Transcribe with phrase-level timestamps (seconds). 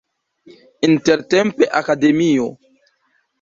[0.87, 2.47] Intertempe Akademio.